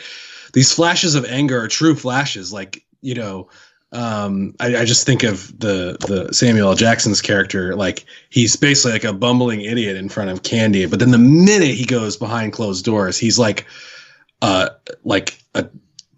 [0.53, 2.53] these flashes of anger are true flashes.
[2.53, 3.49] Like you know,
[3.93, 6.75] um, I, I just think of the the Samuel L.
[6.75, 11.11] Jackson's character, like he's basically like a bumbling idiot in front of Candie, but then
[11.11, 13.67] the minute he goes behind closed doors, he's like,
[14.41, 14.69] uh,
[15.03, 15.67] like a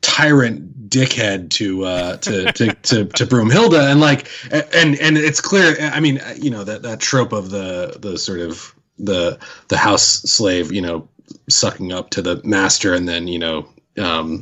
[0.02, 5.76] tyrant dickhead to uh to to to, to Broomhilda, and like and and it's clear.
[5.80, 10.04] I mean, you know that that trope of the the sort of the the house
[10.04, 11.10] slave, you know,
[11.50, 13.68] sucking up to the master, and then you know.
[13.98, 14.42] Um,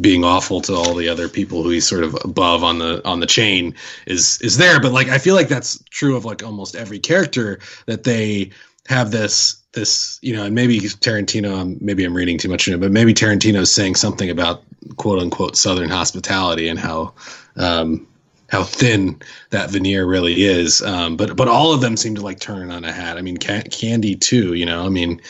[0.00, 3.20] being awful to all the other people who he's sort of above on the on
[3.20, 3.74] the chain
[4.06, 4.80] is is there.
[4.80, 8.50] But like i feel like that's true of like almost every character that they
[8.88, 12.78] have this this you know and maybe tarantino um, maybe i'm reading too much into
[12.78, 14.62] it but maybe tarantino's saying something about
[14.96, 17.12] quote unquote southern hospitality and how
[17.56, 18.06] um
[18.48, 19.20] how thin
[19.50, 20.82] that veneer really is.
[20.82, 23.18] Um but but all of them seem to like turn on a hat.
[23.18, 24.84] I mean Ca- Candie too you know?
[24.84, 25.20] I mean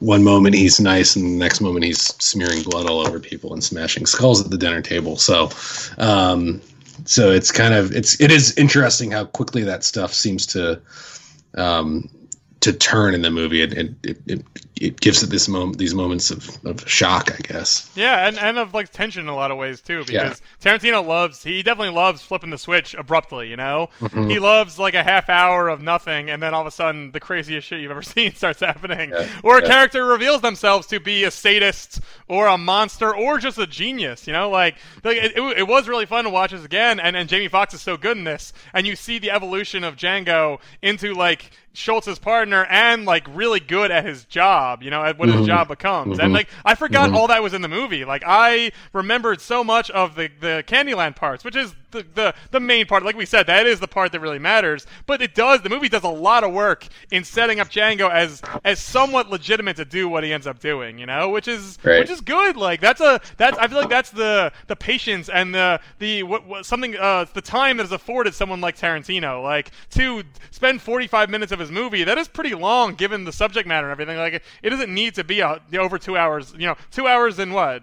[0.00, 3.62] one moment he's nice and the next moment he's smearing blood all over people and
[3.62, 5.50] smashing skulls at the dinner table so
[5.98, 6.60] um
[7.04, 10.80] so it's kind of it's it is interesting how quickly that stuff seems to
[11.56, 12.08] um
[12.60, 13.62] to turn in the movie.
[13.62, 17.90] It it, it, it gives it this moment these moments of, of shock, I guess.
[17.94, 20.76] Yeah, and, and of like tension in a lot of ways too, because yeah.
[20.76, 23.48] Tarantino loves he definitely loves flipping the switch abruptly.
[23.48, 24.28] You know, mm-hmm.
[24.28, 27.20] he loves like a half hour of nothing, and then all of a sudden the
[27.20, 29.28] craziest shit you've ever seen starts happening, yeah.
[29.42, 29.68] or a yeah.
[29.68, 34.26] character reveals themselves to be a sadist or a monster or just a genius.
[34.26, 37.16] You know, like, like it, it, it was really fun to watch this again, and
[37.16, 40.60] and Jamie Foxx is so good in this, and you see the evolution of Django
[40.82, 45.28] into like Schultz's partner and like really good at his job, you know, at what
[45.28, 45.38] mm-hmm.
[45.38, 46.14] his job becomes.
[46.14, 46.20] Mm-hmm.
[46.20, 47.16] And like I forgot mm-hmm.
[47.16, 48.04] all that was in the movie.
[48.04, 52.60] Like I remembered so much of the the Candyland parts, which is the, the the
[52.60, 53.02] main part.
[53.04, 54.86] Like we said, that is the part that really matters.
[55.06, 58.42] But it does the movie does a lot of work in setting up Django as
[58.64, 62.00] as somewhat legitimate to do what he ends up doing, you know, which is right.
[62.00, 62.56] which is good.
[62.56, 66.46] Like that's a that's I feel like that's the the patience and the the what,
[66.46, 71.30] what something uh the time that is afforded someone like Tarantino, like to spend 45
[71.30, 72.04] minutes of his movie.
[72.04, 74.18] That is pretty long given the subject matter and everything.
[74.18, 77.52] Like it doesn't need to be a, over 2 hours, you know, 2 hours and
[77.54, 77.82] what?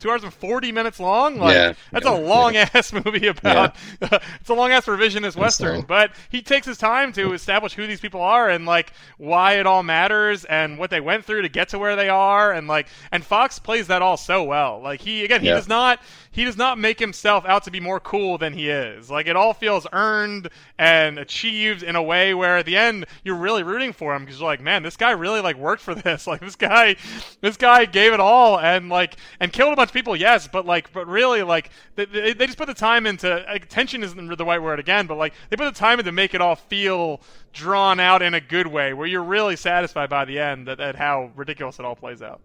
[0.00, 2.68] Two hours and 40 minutes long like yeah, that's yeah, a long yeah.
[2.72, 7.12] ass movie about uh, it's a long ass revisionist western but he takes his time
[7.12, 11.00] to establish who these people are and like why it all matters and what they
[11.00, 14.16] went through to get to where they are and like and Foxx plays that all
[14.16, 16.00] so well like he again he does not
[16.38, 19.10] he does not make himself out to be more cool than he is.
[19.10, 23.34] Like it all feels earned and achieved in a way where at the end you're
[23.34, 26.28] really rooting for him because you're like, man, this guy really like worked for this.
[26.28, 26.94] Like this guy,
[27.40, 30.16] this guy gave it all and like and killed a bunch people.
[30.16, 34.02] Yes, but like, but really like they, they, just put the time into like, tension
[34.02, 36.56] isn't the right word again, but like they put the time into make it all
[36.56, 37.20] feel
[37.52, 40.96] drawn out in a good way where you're really satisfied by the end at, at
[40.96, 42.40] how ridiculous it all plays out.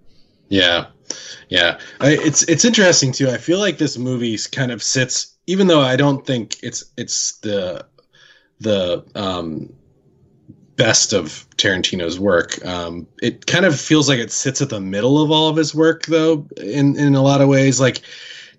[0.50, 0.88] Yeah,
[1.50, 1.80] yeah.
[2.00, 3.30] I, it's it's interesting too.
[3.30, 7.38] I feel like this movie kind of sits, even though I don't think it's it's
[7.40, 7.86] the
[8.60, 9.74] the um,
[10.76, 12.64] best of Tarantino's work.
[12.66, 15.74] Um, it kind of feels like it sits at the middle of all of his
[15.74, 16.48] work, though.
[16.58, 18.02] In in a lot of ways, like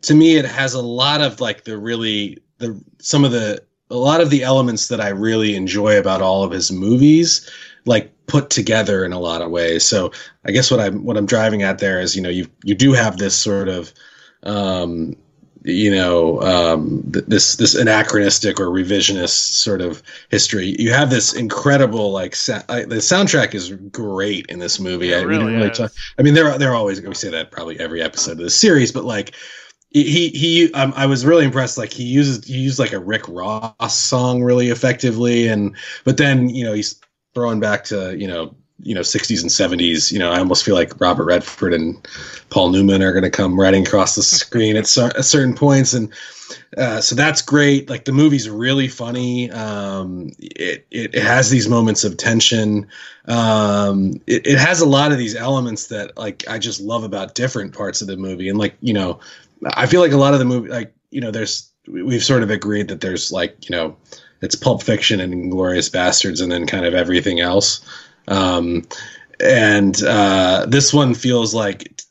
[0.03, 3.97] to me, it has a lot of like the really the some of the a
[3.97, 7.51] lot of the elements that I really enjoy about all of his movies
[7.87, 9.87] like put together in a lot of ways.
[9.87, 10.11] So
[10.45, 12.93] I guess what I'm what I'm driving at there is you know you you do
[12.93, 13.93] have this sort of
[14.43, 15.15] um,
[15.65, 20.77] you know um, th- this this anachronistic or revisionist sort of history.
[20.79, 25.13] You have this incredible like sa- I, the soundtrack is great in this movie.
[25.13, 28.03] It I really, really talk, I mean, they're they're always we say that probably every
[28.03, 29.35] episode of the series, but like
[29.91, 31.79] he he um, I was really impressed.
[31.79, 35.75] Like he uses he used like a Rick Ross song really effectively, and
[36.05, 37.01] but then you know he's
[37.33, 40.75] throwing back to you know you know 60s and 70s you know i almost feel
[40.75, 42.07] like robert redford and
[42.51, 46.13] paul newman are going to come riding across the screen at, at certain points and
[46.77, 47.89] uh, so that's great.
[47.89, 49.51] Like the movie's really funny.
[49.51, 52.89] Um, it, it, it, has these moments of tension.
[53.27, 57.35] Um, it, it has a lot of these elements that like i just love about
[57.35, 58.49] different parts of the movie.
[58.49, 59.21] And like you know
[59.75, 62.51] i feel like a lot of the movie like you know there's we've sort of
[62.51, 63.97] agreed that there's like you know
[64.45, 67.81] it's Pulp Fiction and Inglourious Basterds, and then kind of everything else.
[68.29, 68.83] Um,
[69.41, 72.03] and uh, this one feels like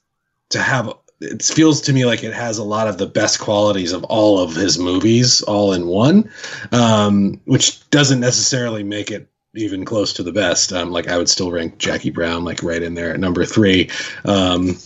[0.50, 3.94] to have it feels to me like it has a lot of the best qualities
[3.94, 6.30] of all of his movies all in one,
[6.74, 10.74] um, which doesn't necessarily make it even close to the best.
[10.74, 13.90] Um, like I would still rank Jackie Brown like right in there at number three.
[14.26, 14.78] Um,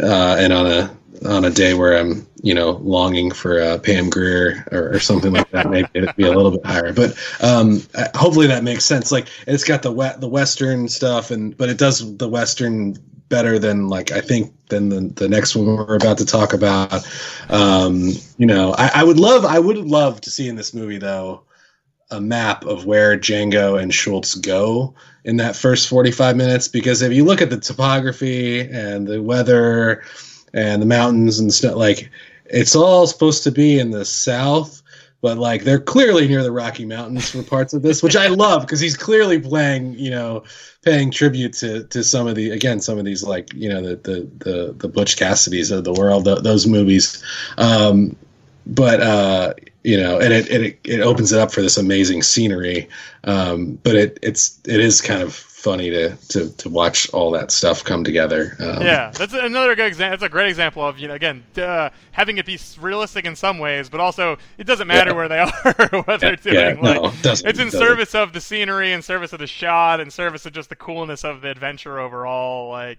[0.00, 4.10] uh, and on a on a day where I'm, you know, longing for uh, Pam
[4.10, 6.92] Grier or, or, something like that, maybe it'd be a little bit higher.
[6.92, 7.82] But um,
[8.14, 9.12] hopefully that makes sense.
[9.12, 12.96] Like it's got the wet, the Western stuff, and but it does the Western
[13.28, 17.06] better than like I think than the, the next one we're about to talk about.
[17.48, 20.98] Um, you know, I, I would love, I would love to see in this movie
[20.98, 21.42] though
[22.10, 24.94] a map of where Django and Schultz go
[25.24, 30.02] in that first 45 minutes because if you look at the topography and the weather
[30.52, 31.76] and the mountains and stuff.
[31.76, 32.10] Like
[32.46, 34.82] it's all supposed to be in the south,
[35.20, 38.62] but like they're clearly near the Rocky Mountains for parts of this, which I love
[38.62, 40.44] because he's clearly playing, you know,
[40.82, 43.96] paying tribute to to some of the again some of these like you know the
[43.96, 47.22] the the, the Butch Cassidys of the world, the, those movies.
[47.58, 48.16] Um,
[48.66, 52.88] but uh, you know, and it, it it opens it up for this amazing scenery.
[53.24, 57.50] Um, but it it's it is kind of funny to, to, to watch all that
[57.50, 58.56] stuff come together.
[58.58, 60.12] Um, yeah, that's another good example.
[60.12, 63.58] That's a great example of you know again uh, having it be realistic in some
[63.58, 65.16] ways, but also it doesn't matter yeah.
[65.16, 66.54] where they are, what they're doing.
[66.54, 67.70] Yeah, like, no, it's in doesn't.
[67.72, 71.24] service of the scenery, in service of the shot, in service of just the coolness
[71.24, 72.70] of the adventure overall.
[72.70, 72.98] Like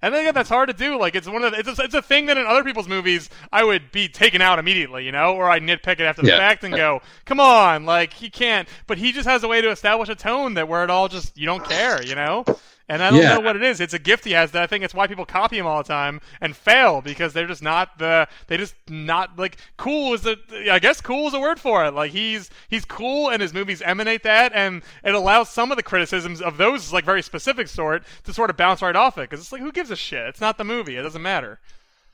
[0.00, 0.98] And I think that's hard to do.
[0.98, 3.28] Like it's one of the, it's a, it's a thing that in other people's movies
[3.52, 6.38] I would be taken out immediately, you know, or I nitpick it after the Yeah.
[6.38, 9.70] fact and go, "Come on, like he can't." But he just has a way to
[9.70, 12.44] establish a tone that where it all just you don't care, you know.
[12.88, 13.34] And I don't Yeah.
[13.34, 13.80] know what it is.
[13.80, 15.88] It's a gift he has that I think it's why people copy him all the
[15.88, 20.38] time and fail because they're just not the they just not like cool is the
[20.70, 21.92] I guess cool is a word for it.
[21.92, 25.82] Like he's he's cool and his movies emanate that and it allows some of the
[25.82, 29.40] criticisms of those like very specific sort to sort of bounce right off it because
[29.40, 30.26] it's like who gives a shit?
[30.26, 30.96] It's not the movie.
[30.96, 31.60] It doesn't matter.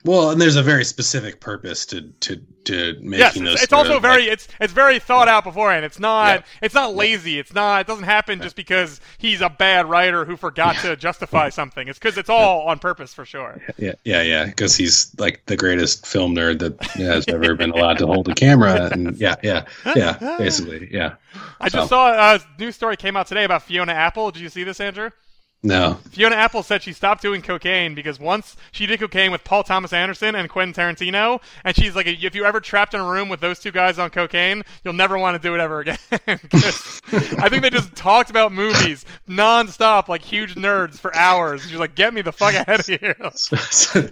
[0.04, 3.52] Well, and there's a very specific purpose to to to making yes, those.
[3.54, 5.84] it's, it's also very like- it's it's very thought out beforehand.
[5.84, 6.42] It's not Yeah.
[6.62, 7.38] it's not lazy.
[7.38, 11.48] It's not it doesn't happen just because he's a bad writer who forgot to justify
[11.48, 11.88] something.
[11.88, 13.60] It's because it's all on purpose for sure.
[13.78, 17.98] yeah, yeah, yeah, because he's like the greatest film nerd that has ever been allowed
[17.98, 19.64] to hold a camera, and yeah, yeah,
[19.96, 21.14] yeah, basically, yeah.
[21.60, 24.30] I just saw a news story came out today about Fiona Apple.
[24.30, 25.10] Did you see this, Andrew?
[25.66, 29.62] No, Fiona Apple said she stopped doing cocaine because once she did cocaine with Paul
[29.62, 33.30] Thomas Anderson and Quentin Tarantino, and she's like, if you're ever trapped in a room
[33.30, 35.96] with those two guys on cocaine, you'll never want to do it ever again.
[36.12, 41.62] I think they just talked about movies nonstop, like huge nerds, for hours.
[41.62, 43.16] She's like, get me the fuck out of here.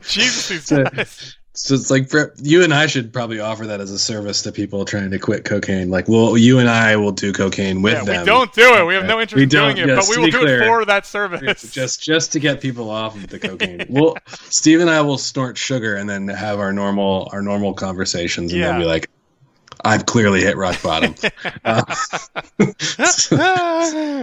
[0.00, 1.36] Jesus, these guys.
[1.54, 4.52] So it's like for, you and I should probably offer that as a service to
[4.52, 5.90] people trying to quit cocaine.
[5.90, 8.20] Like, well, you and I will do cocaine with Yeah, them.
[8.22, 8.86] we don't do it.
[8.86, 10.62] We have no interest We in doing it, yes, but we will do clear.
[10.62, 11.62] it for that service.
[11.72, 13.84] just just to get people off of the cocaine.
[13.90, 14.16] well,
[14.48, 18.60] Steve and I will snort sugar and then have our normal our normal conversations, and
[18.60, 18.68] Yeah.
[18.72, 19.10] then be like,
[19.84, 21.14] "I've clearly hit rock bottom."
[21.64, 21.82] uh,
[22.60, 22.64] uh,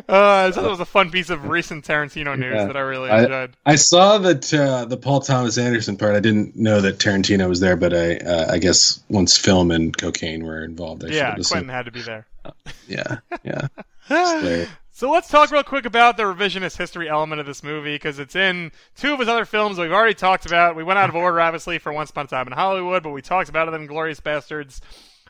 [0.07, 2.65] I thought it was a fun piece of recent Tarantino news Yeah.
[2.65, 3.55] that I really enjoyed.
[3.65, 6.15] I saw that uh, the Paul Thomas Anderson part.
[6.15, 9.95] I didn't know that Tarantino was there, but I uh, I guess once film and
[9.97, 12.25] cocaine were involved, I should yeah, Quentin had to be there.
[12.87, 13.67] Yeah, yeah.
[14.91, 18.35] So let's talk real quick about the revisionist history element of this movie because it's
[18.35, 20.75] in two of his other films we've already talked about.
[20.75, 23.21] We went out of order, obviously, for Once Upon a Time in Hollywood, but we
[23.21, 24.81] talked about it in Glorious Bastards.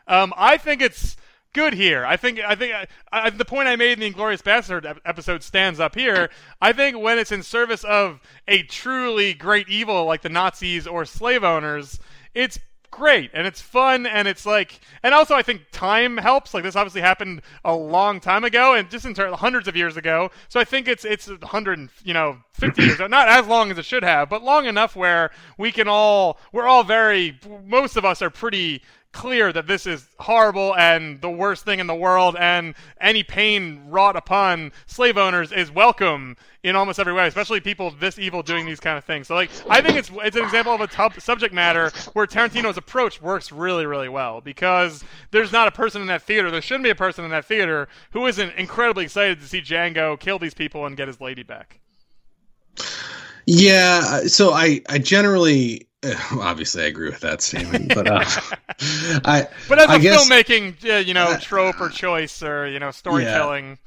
[0.09, 1.15] Um, I think it's
[1.53, 2.05] good here.
[2.05, 5.43] I think I think I, I, the point I made in the Inglourious Basterd episode
[5.43, 6.29] stands up here.
[6.61, 11.05] I think when it's in service of a truly great evil like the Nazis or
[11.05, 11.99] slave owners,
[12.33, 12.59] it's
[12.91, 16.75] great and it's fun and it's like and also I think time helps like this
[16.75, 20.63] obviously happened a long time ago and just in hundreds of years ago so I
[20.63, 24.27] think it's it's 100 you know 50 years not as long as it should have
[24.27, 28.81] but long enough where we can all we're all very most of us are pretty
[29.11, 33.81] clear that this is horrible and the worst thing in the world and any pain
[33.87, 38.65] wrought upon slave owners is welcome in almost every way especially people this evil doing
[38.65, 39.27] these kind of things.
[39.27, 42.77] So like i think it's it's an example of a top subject matter where tarantino's
[42.77, 46.83] approach works really really well because there's not a person in that theater there shouldn't
[46.83, 50.53] be a person in that theater who isn't incredibly excited to see django kill these
[50.53, 51.79] people and get his lady back.
[53.45, 55.88] Yeah, so I I generally
[56.31, 58.23] obviously I agree with that statement, but uh,
[59.25, 62.67] I but as a I guess- filmmaking uh, you know Uh, trope or choice or
[62.67, 63.77] you know storytelling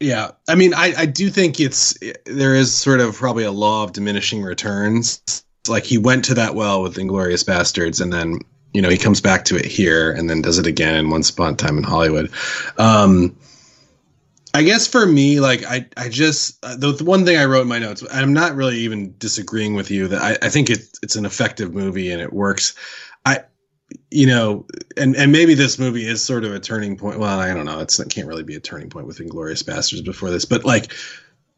[0.00, 3.84] Yeah, I mean, I, I do think it's there is sort of probably a law
[3.84, 5.20] of diminishing returns.
[5.26, 8.38] It's like he went to that well with Inglourious Basterds, and then
[8.72, 11.28] you know he comes back to it here, and then does it again in Once
[11.28, 12.30] Upon a Time in Hollywood.
[12.78, 13.36] Um,
[14.52, 17.62] I guess for me, like I, I just uh, the, the one thing I wrote
[17.62, 18.04] in my notes.
[18.12, 21.74] I'm not really even disagreeing with you that I, I think it, it's an effective
[21.74, 22.74] movie and it works.
[23.24, 23.40] I,
[24.10, 27.18] you know, and and maybe this movie is sort of a turning point.
[27.18, 27.80] Well, I don't know.
[27.80, 30.94] It's it can't really be a turning point with Inglourious Basterds before this, but like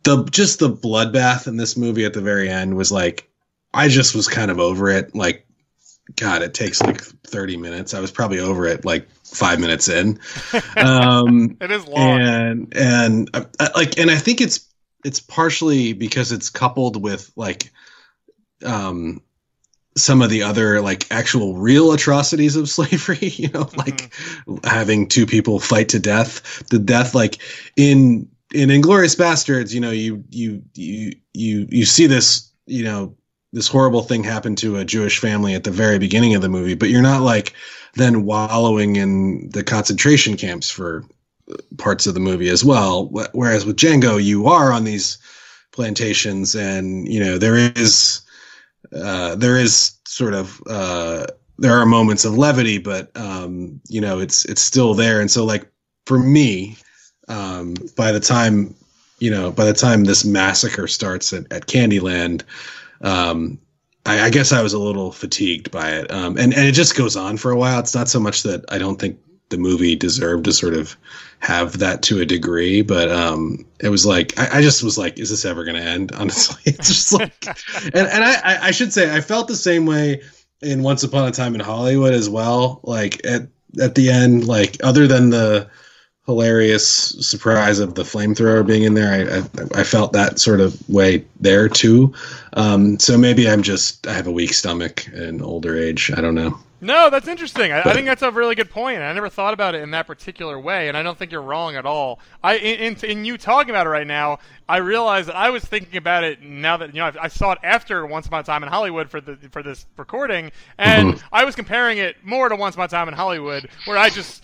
[0.03, 3.29] the just the bloodbath in this movie at the very end was like
[3.75, 5.15] I just was kind of over it.
[5.15, 5.47] Like,
[6.17, 7.95] God, it takes like 30 minutes.
[7.95, 10.19] I was probably over it like five minutes in.
[10.77, 14.69] Um, it is long and and uh, uh, like and i think it's
[15.05, 17.73] it's partially because it's coupled with like
[18.65, 19.21] um
[19.97, 24.13] some of the other like actual real atrocities of slavery you know like
[24.65, 27.39] having two people fight to death the death like
[27.77, 33.15] in in inglourious basterds you know you you you you you see this you know
[33.53, 36.75] this horrible thing happened to a jewish family at the very beginning of the movie
[36.75, 37.53] but you're not like
[37.95, 41.05] then wallowing in the concentration camps for
[41.79, 43.07] parts of the movie as well.
[43.33, 45.19] Whereas with Django, you are on these
[45.73, 48.23] plantations, and you know there is
[48.95, 51.27] uh, there is sort of uh,
[51.59, 55.21] there are moments of levity, but um, you know it's it's still there.
[55.21, 55.71] And so, like
[56.07, 56.77] for me,
[57.29, 58.75] um, by the time
[59.19, 62.43] you know by the time this massacre starts at, at Candyland.
[63.03, 63.59] Um,
[64.05, 66.97] I, I guess I was a little fatigued by it, um, and and it just
[66.97, 67.79] goes on for a while.
[67.81, 70.97] It's not so much that I don't think the movie deserved to sort of
[71.39, 75.19] have that to a degree, but um, it was like I, I just was like,
[75.19, 76.13] is this ever going to end?
[76.17, 77.47] Honestly, it's just like,
[77.95, 80.23] and and I I should say I felt the same way
[80.61, 82.81] in Once Upon a Time in Hollywood as well.
[82.83, 83.49] Like at
[83.81, 85.71] at the end, like other than the
[86.27, 90.89] hilarious surprise of the flamethrower being in there, I I, I felt that sort of
[90.89, 92.15] way there too.
[92.55, 96.11] Um, so maybe I'm just I have a weak stomach and older age.
[96.17, 96.59] I don't know.
[96.85, 97.71] No, that's interesting.
[97.71, 98.99] I, I, think that's a really good point.
[99.03, 101.77] I never thought about it in that particular way, and I don't think you're wrong
[101.77, 102.19] at all.
[102.43, 105.65] I in, in, in you talking about it right now, I realized that I was
[105.65, 108.43] thinking about it now that you know I, I, saw it after Once Upon a
[108.43, 111.27] Time in Hollywood for the for this recording, and mm-hmm.
[111.31, 114.43] I was comparing it more to Once Upon a Time in Hollywood, where I just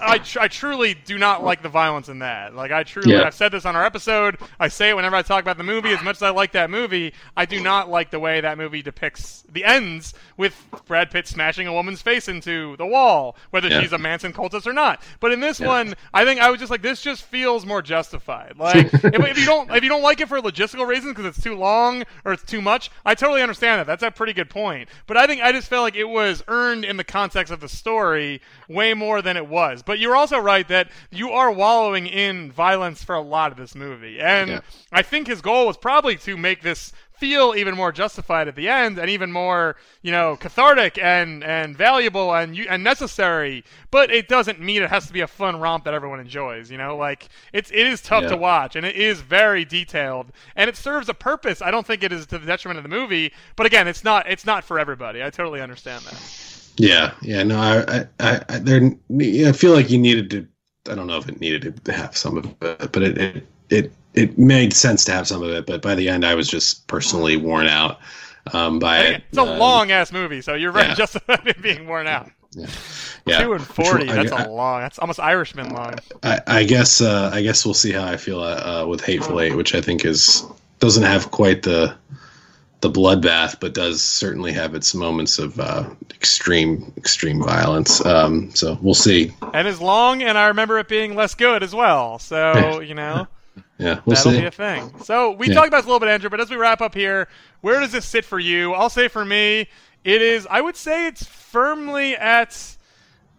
[0.00, 2.54] I, I, I truly do not like the violence in that.
[2.54, 3.24] Like I truly, yeah.
[3.24, 4.38] I've said this on our episode.
[4.58, 5.90] I say it whenever I talk about the movie.
[5.90, 8.82] As much as I like that movie, I do not like the way that movie
[8.82, 10.54] depicts the ends with
[10.86, 13.80] Brad Pitt smashing a woman's face into the wall, whether yeah.
[13.80, 15.02] she's a Manson cultist or not.
[15.20, 15.66] But in this yeah.
[15.66, 18.54] one, I think I was just like, this just feels more justified.
[18.56, 21.42] Like if, if, you don't if you don't like it for logistical reasons because it's
[21.42, 23.86] too long or it's too much, I totally understand that.
[23.86, 24.88] That's a pretty good point.
[25.06, 27.68] But I think I just felt like it was earned in the context of the
[27.68, 29.82] story way more than it was.
[29.82, 33.74] But you're also right that you are wallowing in violence for a lot of this
[33.74, 34.60] movie, and yeah.
[34.92, 38.66] I think his goal was probably to make this feel even more justified at the
[38.66, 43.62] end and even more, you know, cathartic and and valuable and and necessary.
[43.90, 46.70] But it doesn't mean it has to be a fun romp that everyone enjoys.
[46.70, 48.30] You know, like it's it is tough yeah.
[48.30, 51.60] to watch and it is very detailed and it serves a purpose.
[51.60, 54.28] I don't think it is to the detriment of the movie, but again, it's not
[54.28, 55.22] it's not for everybody.
[55.22, 56.39] I totally understand that.
[56.80, 58.90] Yeah, yeah, no, I, I, I, there,
[59.46, 60.48] I feel like you needed to.
[60.90, 63.92] I don't know if it needed to have some of it, but it, it, it
[64.14, 66.86] it made sense to have some of it, but by the end, I was just
[66.86, 68.00] personally worn out
[68.54, 69.22] um, by it.
[69.28, 70.94] It's a um, long ass movie, so you're right yeah.
[70.94, 72.30] just about it being worn out.
[72.52, 72.66] Yeah.
[73.26, 73.42] yeah.
[73.42, 74.06] Two and forty.
[74.06, 74.80] that's a long.
[74.80, 75.96] That's almost Irishman long.
[76.22, 77.02] I, I guess.
[77.02, 79.82] Uh, I guess we'll see how I feel uh, uh, with Hateful Eight, which I
[79.82, 80.46] think is
[80.78, 81.94] doesn't have quite the
[82.80, 88.04] the bloodbath, but does certainly have its moments of uh, extreme extreme violence.
[88.04, 89.32] Um, so we'll see.
[89.52, 92.18] And is long, and I remember it being less good as well.
[92.18, 93.26] So you know.
[93.78, 94.40] Yeah, we'll that'll see.
[94.40, 94.92] be a thing.
[95.02, 95.54] So we yeah.
[95.54, 96.30] talked about this a little bit, Andrew.
[96.30, 97.28] But as we wrap up here,
[97.62, 98.74] where does this sit for you?
[98.74, 99.68] I'll say for me,
[100.04, 100.46] it is.
[100.50, 102.76] I would say it's firmly at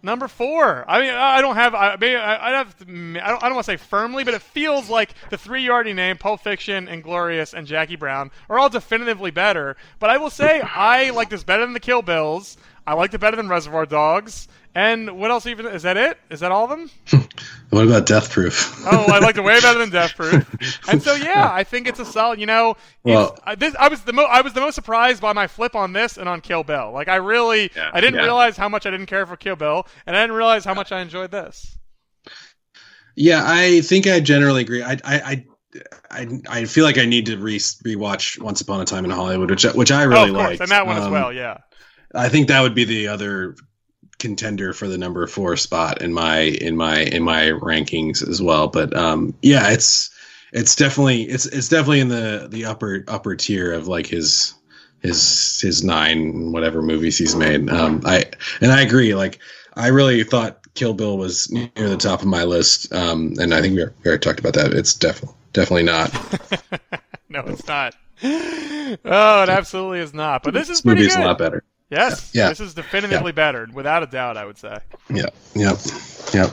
[0.03, 0.85] number four.
[0.87, 1.75] I mean, I don't have.
[1.75, 2.75] I mean, I have.
[2.81, 3.17] I don't.
[3.17, 6.19] I don't want to say firmly, but it feels like the three you already named,
[6.19, 9.75] Pulp Fiction, and Glorious, and Jackie Brown, are all definitively better.
[9.99, 12.57] But I will say, I like this better than the Kill Bills.
[12.85, 14.47] I liked it better than Reservoir Dogs.
[14.73, 15.45] And what else?
[15.47, 16.17] Even is that it?
[16.29, 16.89] Is that all of them?
[17.71, 18.81] what about Death Proof?
[18.85, 20.47] oh, I liked it way better than Death Proof.
[20.89, 22.39] And so yeah, I think it's a solid.
[22.39, 25.33] You know, well, I, this, I was the mo- I was the most surprised by
[25.33, 26.91] my flip on this and on Kill Bill.
[26.91, 28.23] Like I really, yeah, I didn't yeah.
[28.23, 30.91] realize how much I didn't care for Kill Bill, and I didn't realize how much
[30.91, 31.77] I enjoyed this.
[33.15, 34.83] Yeah, I think I generally agree.
[34.83, 35.45] I I.
[36.09, 39.49] I, I feel like I need to re rewatch Once Upon a Time in Hollywood,
[39.49, 41.31] which which I really oh, like, and that one um, as well.
[41.31, 41.59] Yeah,
[42.13, 43.55] I think that would be the other
[44.21, 48.67] contender for the number four spot in my in my in my rankings as well.
[48.67, 50.09] But um, yeah, it's
[50.53, 54.53] it's definitely it's it's definitely in the the upper upper tier of like his
[55.01, 57.69] his his nine whatever movies he's made.
[57.69, 58.25] Um, I
[58.61, 59.15] and I agree.
[59.15, 59.39] Like
[59.75, 63.61] I really thought Kill Bill was near the top of my list, um, and I
[63.61, 64.73] think we, we already talked about that.
[64.73, 66.13] It's definitely definitely not.
[67.29, 67.95] no, it's not.
[68.23, 70.43] Oh, it absolutely is not.
[70.43, 71.23] But this, this is pretty movie's good.
[71.23, 71.63] a lot better.
[71.91, 72.31] Yes.
[72.33, 72.49] Yeah.
[72.49, 73.35] This is definitively yeah.
[73.35, 74.79] better, without a doubt, I would say.
[75.09, 75.25] Yeah.
[75.53, 75.77] Yep.
[76.33, 76.51] Yep.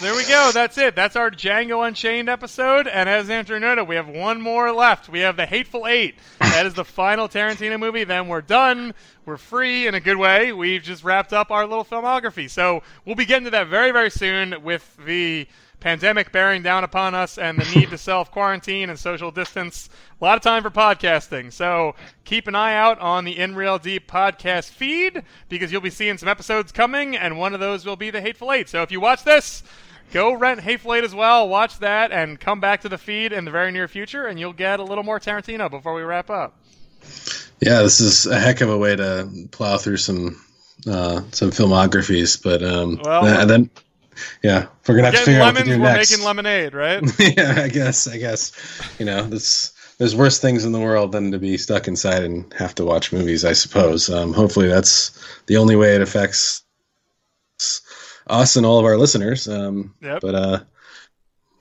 [0.00, 0.50] There we go.
[0.52, 0.94] That's it.
[0.94, 2.86] That's our Django Unchained episode.
[2.86, 5.08] And as Andrew noted, we have one more left.
[5.08, 6.16] We have The Hateful Eight.
[6.40, 8.04] That is the final Tarantino movie.
[8.04, 8.92] Then we're done.
[9.24, 10.52] We're free in a good way.
[10.52, 12.50] We've just wrapped up our little filmography.
[12.50, 15.46] So we'll be getting to that very, very soon with the
[15.84, 19.90] pandemic bearing down upon us and the need to self quarantine and social distance.
[20.18, 21.52] A lot of time for podcasting.
[21.52, 25.90] So keep an eye out on the In Real Deep podcast feed because you'll be
[25.90, 28.70] seeing some episodes coming, and one of those will be the Hateful Eight.
[28.70, 29.62] So if you watch this,
[30.10, 31.50] go rent Hateful Eight as well.
[31.50, 34.54] Watch that and come back to the feed in the very near future, and you'll
[34.54, 36.56] get a little more Tarantino before we wrap up.
[37.60, 40.42] Yeah, this is a heck of a way to plow through some
[40.86, 43.70] uh, some filmographies, but um, well, and then
[44.42, 46.10] yeah, we're gonna have to figure lemons, out what to do we're next.
[46.10, 47.02] making lemonade, right?
[47.36, 48.06] yeah, I guess.
[48.06, 48.52] I guess.
[48.98, 52.52] You know, this there's worse things in the world than to be stuck inside and
[52.54, 53.44] have to watch movies.
[53.44, 54.10] I suppose.
[54.10, 55.10] Um, hopefully, that's
[55.46, 56.62] the only way it affects
[58.26, 59.48] us and all of our listeners.
[59.48, 60.20] Um, yep.
[60.20, 60.60] But uh,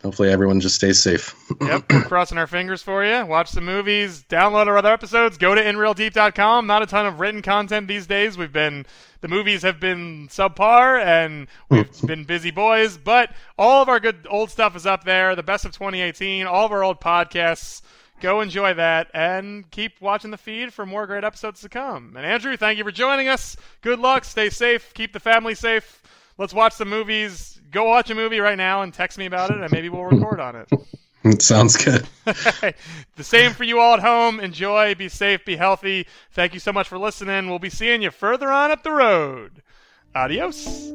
[0.03, 1.35] hopefully everyone just stays safe.
[1.61, 3.25] yep, we're crossing our fingers for you.
[3.25, 6.67] Watch the movies, download our other episodes, go to inrealdeep.com.
[6.67, 8.37] Not a ton of written content these days.
[8.37, 8.85] We've been
[9.21, 14.27] the movies have been subpar and we've been busy boys, but all of our good
[14.29, 15.35] old stuff is up there.
[15.35, 17.81] The best of 2018, all of our old podcasts.
[18.19, 22.13] Go enjoy that and keep watching the feed for more great episodes to come.
[22.15, 23.57] And Andrew, thank you for joining us.
[23.81, 26.01] Good luck, stay safe, keep the family safe.
[26.37, 27.52] Let's watch some movies.
[27.73, 30.39] Go watch a movie right now and text me about it, and maybe we'll record
[30.39, 30.69] on it.
[31.23, 32.07] It sounds good.
[32.25, 34.39] the same for you all at home.
[34.39, 36.05] Enjoy, be safe, be healthy.
[36.31, 37.49] Thank you so much for listening.
[37.49, 39.63] We'll be seeing you further on up the road.
[40.15, 40.93] Adios.